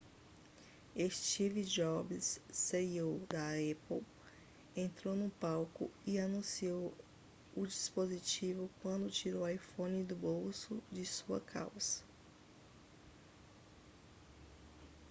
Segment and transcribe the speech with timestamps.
[1.21, 4.03] steve jobs ceo da apple
[4.75, 6.91] entrou no palco e anunciou
[7.55, 12.03] o dispositivo quando tirou o iphone do bolso de sua calça